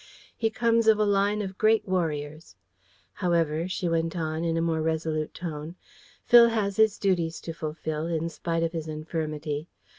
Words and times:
"He 0.35 0.49
comes 0.49 0.87
of 0.87 0.97
a 0.97 1.05
line 1.05 1.43
of 1.43 1.59
great 1.59 1.87
warriors. 1.87 2.55
However," 3.13 3.67
she 3.67 3.87
went 3.87 4.15
on, 4.17 4.43
in 4.43 4.57
a 4.57 4.59
more 4.61 4.81
resolute 4.81 5.31
tone, 5.31 5.75
"Phil 6.25 6.49
has 6.49 6.77
his 6.77 6.97
duties 6.97 7.39
to 7.41 7.53
fulfil, 7.53 8.07
in 8.07 8.27
spite 8.29 8.63
of 8.63 8.71
his 8.71 8.87
infirmity. 8.87 9.67